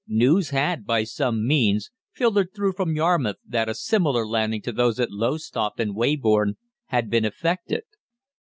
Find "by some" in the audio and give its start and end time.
0.87-1.45